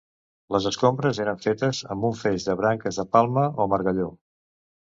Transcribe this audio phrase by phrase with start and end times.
[0.53, 4.13] Les escombres eren fetes amb un feix de branques, de palma o margalló.